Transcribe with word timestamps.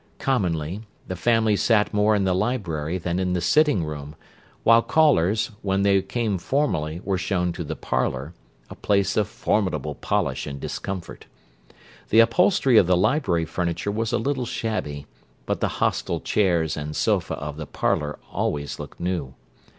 Commonly, 0.17 0.81
the 1.07 1.15
family 1.15 1.55
sat 1.55 1.93
more 1.93 2.15
in 2.15 2.23
the 2.23 2.33
library 2.33 2.97
than 2.97 3.19
in 3.19 3.33
the 3.33 3.39
"sitting 3.39 3.83
room," 3.85 4.15
while 4.63 4.81
callers, 4.81 5.51
when 5.61 5.83
they 5.83 6.01
came 6.01 6.39
formally, 6.39 6.99
were 7.03 7.19
kept 7.19 7.53
to 7.53 7.63
the 7.63 7.75
"parlour," 7.75 8.33
a 8.67 8.73
place 8.73 9.15
of 9.15 9.27
formidable 9.27 9.93
polish 9.93 10.47
and 10.47 10.59
discomfort. 10.59 11.27
The 12.09 12.19
upholstery 12.21 12.77
of 12.77 12.87
the 12.87 12.97
library 12.97 13.45
furniture 13.45 13.91
was 13.91 14.11
a 14.11 14.17
little 14.17 14.47
shabby; 14.47 15.05
but 15.45 15.59
the 15.59 15.67
hostile 15.77 16.19
chairs 16.19 16.75
and 16.75 16.95
sofa 16.95 17.35
of 17.35 17.57
the 17.57 17.67
"parlour" 17.67 18.17
always 18.31 18.79
looked 18.79 18.99
new. 18.99 19.35